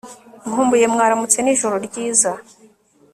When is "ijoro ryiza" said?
1.55-2.31